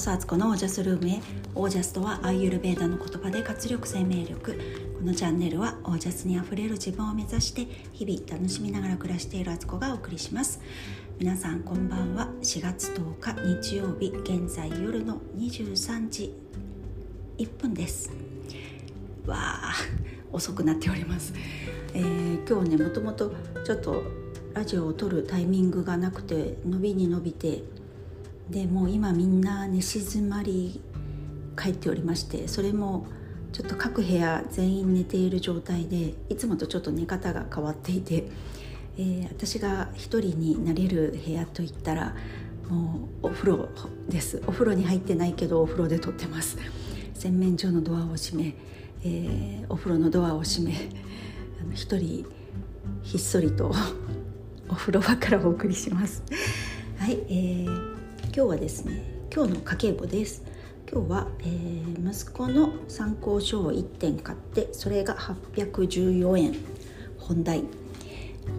[0.00, 1.20] こそアツコのオージャスルームへ。
[1.54, 4.58] オージャスとはアーユルベーダの言葉で活力生命力。
[4.98, 10.58] このチャンネルはオージャスにあふれる自分を目指して日々楽しみながら暮らしているアツコがお送りします。
[11.18, 12.28] 皆さんこんばんは。
[12.40, 16.34] 4月10日日曜日現在夜の23時
[17.36, 18.10] 1分です。
[19.26, 19.74] わあ
[20.32, 21.34] 遅くなっております、
[21.92, 23.34] えー、今日ねもともと
[23.66, 24.02] ちょっと
[24.54, 27.62] ラジオを撮るタイミングがなくて伸びに伸びて
[28.50, 30.82] でもう今みんな寝静まり
[31.56, 33.06] 帰っておりましてそれも
[33.52, 38.28] ちょっと各部屋全員寝ている状態でいつもとちょっと寝方が変わっていて、
[38.96, 42.14] えー、私が一人になれる部屋といったら
[42.68, 43.68] もうお風呂
[44.08, 44.40] です。
[44.46, 46.56] お風呂に入ってないけどお風呂で撮ってます。
[47.14, 48.54] 洗面所のドアを閉め、
[49.02, 50.72] えー、お風呂のドアを閉め
[51.74, 52.24] 一人
[53.02, 53.72] ひっそりと
[54.68, 56.22] お風呂場からお送りします。
[56.98, 57.99] はい、えー
[58.32, 59.02] 今日はですね
[59.34, 60.44] 今日の家計簿です。
[60.88, 66.54] 今日は、えー、息子の参考書を1点買ってそれが814円。
[67.18, 67.64] 本題。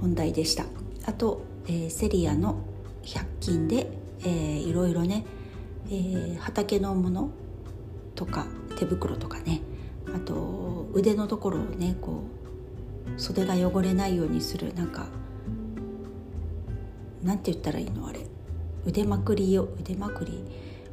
[0.01, 0.65] 本題でした。
[1.05, 2.59] あと、えー、セリアの
[3.03, 5.25] 100均で、えー、いろいろね、
[5.87, 7.31] えー、畑のもの
[8.15, 8.47] とか
[8.77, 9.61] 手袋とかね。
[10.13, 12.23] あと腕のところをねこ
[13.15, 15.07] う袖が汚れないようにするなんか
[17.23, 18.30] なんて言ったらいいのあれ。
[18.85, 20.43] 腕まくりを腕まくり。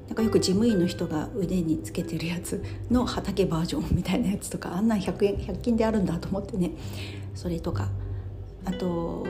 [0.06, 6.70] なんかよく事務員の人が腕につけてるやつの畑バージョンみたいなやつとかあんなん100円100均であるんだと思ってね。
[7.34, 7.91] それとか。
[8.64, 9.27] あと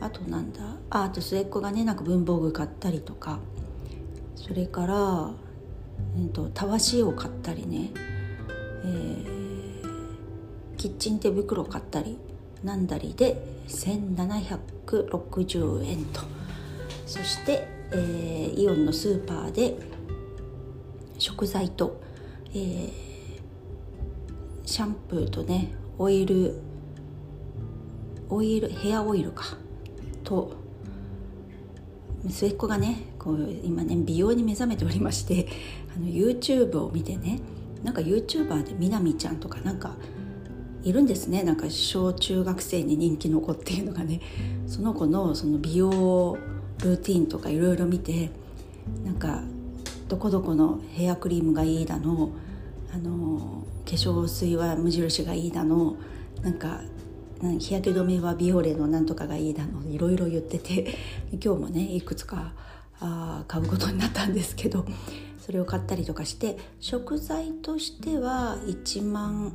[0.00, 0.60] あとなんだ？
[0.90, 3.38] ああと末っ子がねなんか文房具買ったりとか。
[4.34, 5.30] それから、
[6.16, 7.92] えーと、たわしを買ったりね、
[8.84, 12.18] えー、キッチン手袋買ったり
[12.64, 16.22] なんだりで1760円と。
[17.06, 19.76] そして、えー、イオンのスーパーで
[21.18, 22.00] 食材と、
[22.50, 22.90] えー、
[24.64, 26.60] シャンプーとねオイル
[28.28, 29.56] オイルヘアオイルか
[30.24, 30.52] と
[32.28, 35.48] 末っ子がねこう今ね美容に目覚めておりまして
[35.94, 37.40] あの YouTube を見てね
[37.82, 39.96] なんか YouTuber でみなみちゃんとかなんか
[40.84, 41.44] いるんですね。
[41.44, 44.20] なんか小中学生に人気の子っていうのがね
[44.66, 46.36] その子のその美容
[46.82, 48.30] ルーティンとかいろいろ見て
[49.04, 49.42] なんか
[50.08, 52.30] どこどこのヘアクリームがいいだの
[52.94, 55.96] あの化粧水は無印がいいだの
[56.42, 56.80] なんか
[57.40, 60.96] 日焼け止めはビオレのなんとかがいいだのいろいろ言ってて
[61.32, 62.52] 今日もねいくつか
[63.00, 64.84] あ買うことになったんですけど
[65.40, 69.52] それを買ったりとかして食材としては1万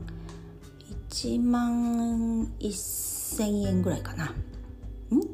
[1.10, 4.26] 1万1,000円ぐらいかな。
[4.26, 4.30] ん？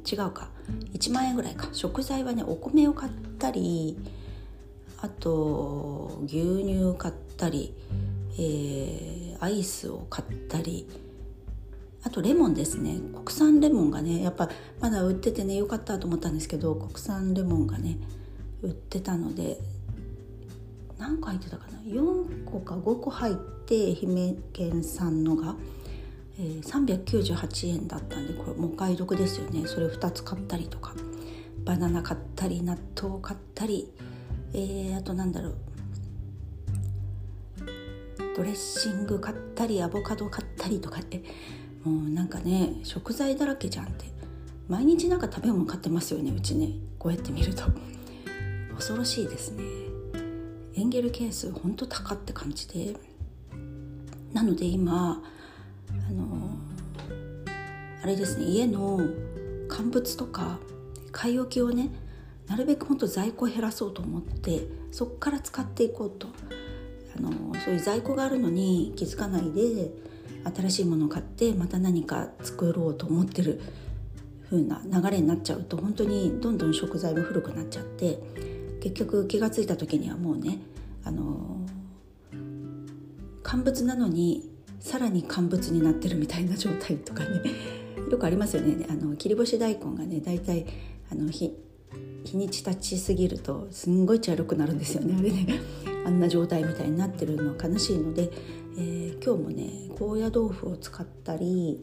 [0.05, 0.52] 違うか
[0.93, 1.69] 1万円ぐらいか。
[1.73, 3.97] 食材はねお米を買ったり
[5.01, 7.73] あと牛乳買ったり、
[8.37, 10.87] えー、アイスを買ったり
[12.03, 12.99] あとレモンですね。
[13.13, 17.97] 国産レモンがねやっぱまだ売っててねよかったと思ったんですけど国産レモンがね
[18.61, 19.57] 売ってたので
[20.97, 25.55] 何個入ってたかな？4個か5個入って愛媛県産のが
[26.39, 29.67] えー、398円だったんでこれもうお買い得ですよね。
[29.67, 30.93] それ2つ買ったりとか。
[31.65, 33.89] バナナ買ったり納豆買ったり、
[34.53, 35.55] えー、あとなんだろう。
[38.35, 41.23] ドレッシング買ったりアボカド買ったりとかって。
[41.83, 44.05] もうなんかね食材だらけじゃんって。
[44.67, 46.69] 毎日なんか食べ物買ってますよねうちね。
[46.97, 47.63] こうやって見ると。
[48.75, 49.63] 恐ろしいですね。
[50.75, 52.95] エンゲル係数ほんと高って感じで。
[54.33, 55.21] なので今
[56.09, 56.57] あの
[58.03, 58.99] あれですね家の
[59.67, 60.59] 乾物とか
[61.11, 61.89] 買い置きをね
[62.47, 66.27] なるべく本当在庫を減らそうと思ってそこから使っていこうと。
[67.15, 67.31] あの
[67.63, 69.91] そういう在庫があるのに気づかないで
[70.55, 73.61] 新しいものを買ってまた何か作ろうと思ってる
[74.49, 78.19] 風な流れになっちゃうと本当にどんどん食材も古くなっちゃって
[78.81, 80.59] 結局気が付いた時にはもうね
[81.03, 81.65] あの
[83.43, 84.49] 乾物なのに
[84.83, 87.41] さらに乾物になってるみたいな状態とかね。
[88.11, 88.85] よくありますよね。
[88.89, 90.65] あの切り干し大根がねだいたい
[91.09, 91.53] あの日
[92.25, 95.15] 日にち経ちすぎるとすんごい茶色くなるんですよね。
[95.17, 95.61] あれね。
[96.05, 98.29] あんな状態みたいになってるのは悲しいので、
[98.77, 101.79] えー、今日もね高野豆腐を使ったり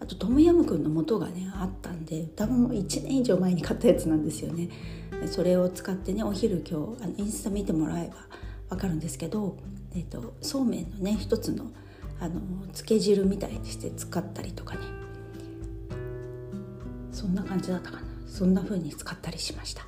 [0.00, 4.70] あとトムヤムクンの素がねあったんで多分1年以上前に買ったやつなんですよね。
[5.26, 8.16] それを使ってねお昼今日あのインスタ見てもらえば
[8.70, 9.58] 分かるんですけど、
[9.94, 11.66] えーとそうめんのね一つの
[12.20, 14.80] あの漬け汁みたいにして使ったりとかね。
[17.12, 18.08] そんな感じだったかな。
[18.26, 19.86] そんな風に使ったりしました。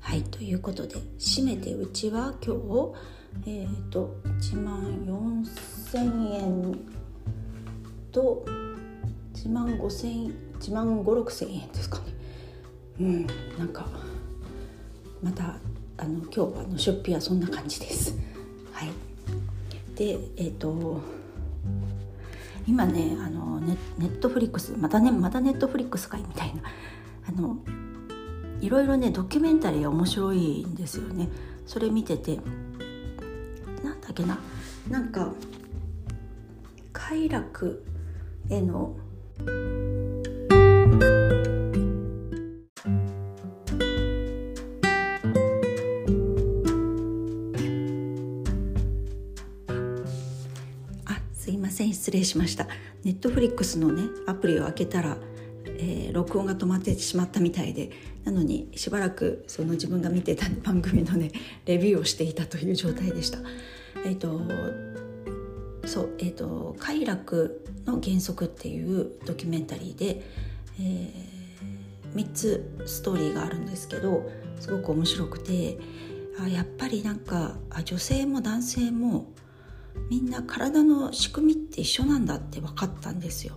[0.00, 4.82] はいということで締めてうちは今日えっ、ー、と1万
[5.94, 6.78] 4000円
[8.10, 8.44] と
[9.34, 12.04] 1万5000円1万5 6千円ですかね。
[13.00, 13.26] うん
[13.58, 13.86] なんか
[15.22, 15.56] また
[15.96, 18.18] あの今日はの出費はそんな感じです。
[18.72, 18.90] はい。
[19.94, 21.00] でえっ、ー、と
[22.70, 26.62] 今ねあのネネットフリックスまたねまたネットフリックスかいみたいな。
[27.28, 27.58] あの
[28.60, 31.28] いろいろねドキュメンタリー面白いんですよね。
[31.66, 32.38] それ見てて。
[33.82, 34.38] なんだっけな。
[34.88, 35.32] なんか
[36.92, 37.84] 快楽
[38.48, 38.94] への
[51.70, 52.66] ません失礼しました。
[53.04, 55.16] ネットフリックスのねアプリを開けたら、
[55.64, 57.90] えー、録音が止まってしまったみたいで
[58.24, 61.30] なのにしばらくその自分が見てた番組のね
[61.66, 63.38] レビューをしていたという状態でした。
[64.04, 64.40] えっ、ー、と
[65.86, 70.24] そうえっ、ー、と快楽の原則っていうドキュメンタリーで、
[70.80, 74.28] えー、3つストーリーがあるんですけど
[74.58, 75.78] すごく面白くて
[76.40, 79.26] あやっぱりなんかあ女性も男性も
[80.08, 83.54] みんな体の仕組みって一緒なんだって分かったんですよ。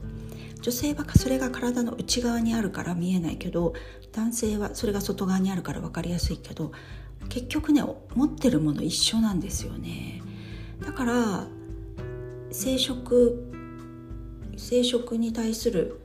[0.63, 3.73] 女性はそれが体の内側にあるから見えないけど
[4.13, 6.71] 男性はそれが外側にあるから分かりやすいけど
[7.27, 7.83] 結局ね
[8.15, 10.21] 持ってるもの一緒なんですよね
[10.85, 11.47] だから
[12.49, 13.51] 生殖
[14.55, 15.99] 生殖に対する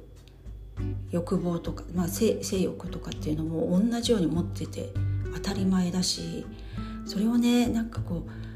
[1.11, 4.93] 欲望とか、まあ、性性欲とかっていうのも同じように持ってて
[5.35, 6.45] 当たり前だし
[7.07, 8.48] それをねなんかこう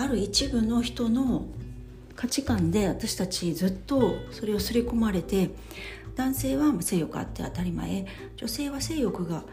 [0.00, 1.46] ある一部の人の
[2.16, 5.50] 価値観で私たちずっとそれを刷り込まれて
[6.16, 8.06] 男性は性欲あって当たり前
[8.36, 9.44] 女性は性欲が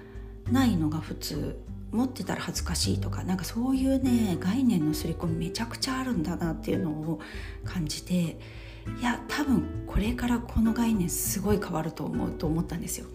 [0.52, 1.60] ないのが普通
[1.92, 7.20] 持ってたら恥ずかしいとかなんかそういうね概念の刷り込みめちゃくちゃあるんだなっていうのを
[7.66, 13.08] 感じていや多分これからこの概念すごい変わると思うと思ったんですよ。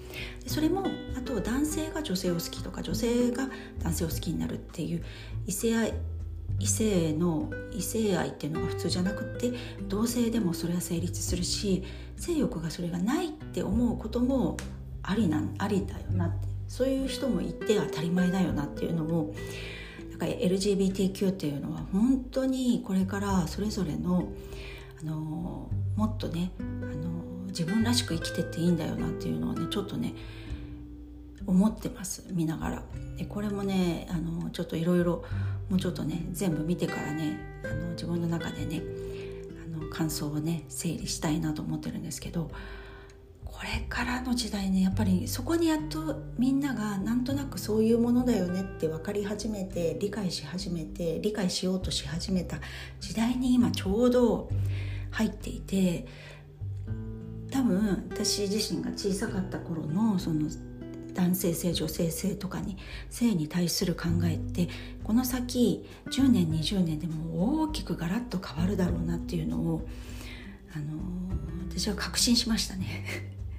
[0.44, 0.85] でそれも
[1.17, 3.49] あと男性が女性を好きとか女性が
[3.82, 5.02] 男性を好きになるっていう
[5.46, 5.94] 異性愛
[6.58, 9.52] 異性の異性愛っていうのが普通じゃなくって
[9.88, 11.82] 同性でもそれは成立するし
[12.16, 14.56] 性欲がそれがないって思うことも
[15.02, 19.34] ありなありだよなってそういう人もいて当たり前だよなっていうのも
[20.10, 24.28] なんか LGBTQ っていうのは本当にこれからそれぞれの
[25.00, 30.14] あのもっとねあの自分らしく生きてっていいんだよなっていうのはねちょっとね
[31.46, 32.82] 思ってます見ながら。
[33.16, 35.25] でこれもねあのちょっといろいろ
[35.72, 38.82] もうちょっとね全部見てからねあの自分の中でね
[39.64, 42.50] あの感想をね整理したいなと思ってるんですけど
[43.46, 52.58] これからの時代ねやっぱりそこにやっとみんながなんとなくそういうものだよねって分かり始めて理解し始めて理解しようとし始めた
[53.00, 54.50] 時代に今ちょうど
[55.10, 56.06] 入っていて
[57.50, 60.50] 多分私自身が小さかった頃のその
[61.14, 62.76] 男性性女性性とかに
[63.11, 64.69] 性に対する考えって
[65.05, 69.87] この先10年20年でも大きくガラッと変わるだろうなっていうのを
[70.75, 70.99] あの
[71.69, 73.04] 私は確信しましたね。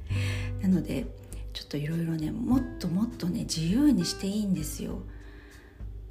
[0.62, 1.06] なので
[1.54, 5.02] ちょっといろいろねもっともっとね自由にしていいんですよ。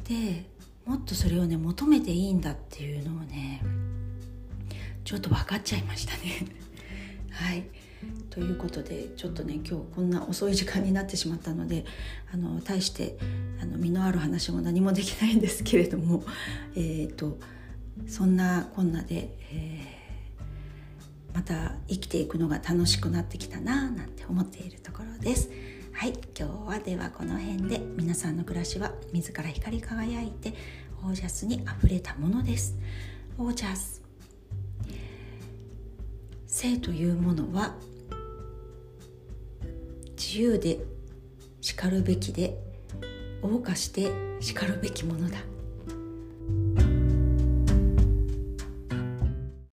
[0.05, 0.47] で
[0.85, 3.63] もっとそれをね求めていいんだっていうのをね
[5.05, 6.47] ちょっと分かっちゃいましたね。
[7.31, 7.65] はい。
[8.31, 11.85] ということでちょっとね今日こんな遅い時間になってしまったので
[12.33, 13.17] あの大して
[13.61, 16.25] あの身のある話も何もできないんですけれども
[16.75, 17.39] えっ、ー、と
[18.07, 20.03] そんなこんなで、えー
[21.35, 25.51] また生きていくのが楽しくなってきたななんて思っているところです。
[25.93, 30.55] はい今日はではこの辺で皆さんの暮らしは自ら光り輝いて
[31.03, 32.77] オージャスにあふれたものです。
[33.39, 34.03] オージャス。
[36.47, 37.77] 性というものは
[40.25, 40.79] 自由で
[41.61, 42.57] しかるべきで
[43.43, 44.09] 謳歌して
[44.41, 45.38] しかるべきものだ。